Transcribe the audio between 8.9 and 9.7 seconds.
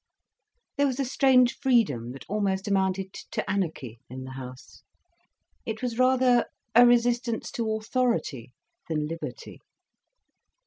liberty.